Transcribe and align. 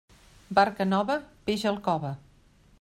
Barca 0.59 0.87
nova, 0.93 1.19
peix 1.51 1.69
al 1.73 1.79
cove. 1.89 2.15